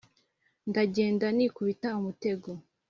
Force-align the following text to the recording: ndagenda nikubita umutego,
ndagenda 0.69 1.25
nikubita 1.35 1.87
umutego, 1.99 2.49